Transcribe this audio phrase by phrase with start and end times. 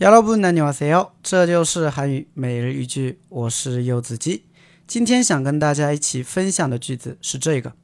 [0.00, 4.46] 여러분안녕하세요，这就是韩语每日一句，我是柚子鸡。
[4.86, 7.74] 今天想跟大家一起分享的句子是这个：